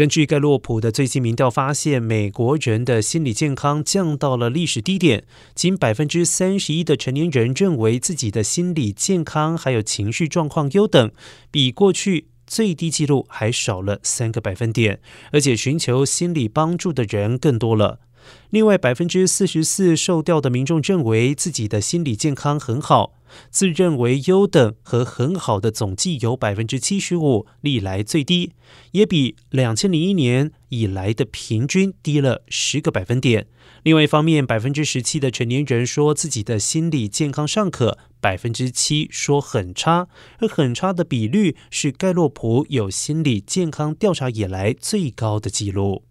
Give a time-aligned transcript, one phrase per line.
[0.00, 11.10] 根据盖洛普的最新民调发现，美国人的心理健康降到了历史低点，仅百分之三十一的成年人认为自己的心理健康还有情绪状况优等，
[11.50, 15.00] 比过去最低记录还少了三个百分点，
[15.32, 17.98] 而且寻求心理帮助的人更多了。
[18.50, 23.14] 另外，百分之四十四受调的民众认为自己的心理健康很好，
[23.50, 28.52] 自认为优等和很好的总计有百分之七十五，历来最低，
[28.90, 33.46] 也比两千零一年以来的平均低了十个百分点。
[33.84, 40.08] 另外一方面，百分之十七的成年人说自己的心理健康尚可，百分之七说很差，
[40.40, 46.02] 而很差的比率是盖洛普有心理健康调查以来最高的纪录。